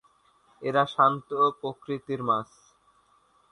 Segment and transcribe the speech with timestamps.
[0.61, 1.29] এরা শান্ত
[1.61, 2.49] প্রকৃতির মাছ।